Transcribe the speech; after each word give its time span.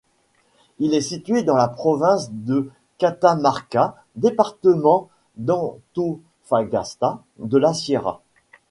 Il 0.79 0.95
est 0.95 1.01
situé 1.01 1.43
dans 1.43 1.55
la 1.55 1.67
province 1.67 2.31
de 2.31 2.71
Catamarca, 2.97 4.03
département 4.15 5.09
d'Antofagasta 5.37 7.21
de 7.37 7.57
la 7.59 7.71
Sierra. 7.75 8.23